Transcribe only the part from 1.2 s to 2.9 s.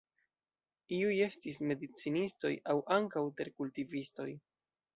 estis medicinistoj aŭ